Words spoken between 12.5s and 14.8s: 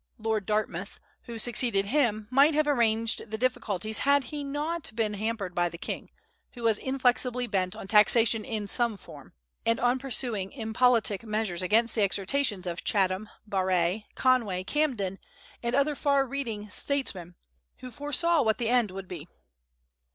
of Chatham, Barré, Conway,